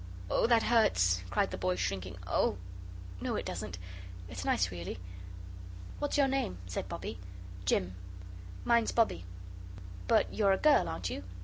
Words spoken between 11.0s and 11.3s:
you?"